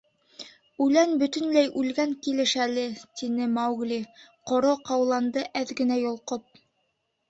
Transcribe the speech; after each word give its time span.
—Үлән 0.85 1.13
бөтөнләй 1.23 1.69
үлгән 1.83 2.17
килеш 2.29 2.55
әле,— 2.67 2.87
тине 3.23 3.53
Маугли, 3.61 4.03
ҡоро 4.55 4.77
ҡауланды 4.93 5.49
әҙ 5.65 5.81
генә 5.83 6.05
йолҡоп. 6.07 6.65